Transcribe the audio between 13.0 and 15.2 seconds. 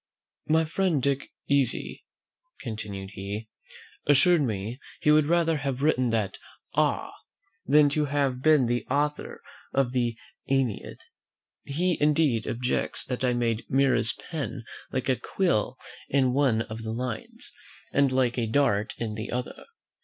that I made Mira's pen like a